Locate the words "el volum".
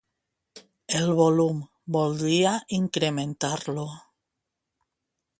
0.99-1.59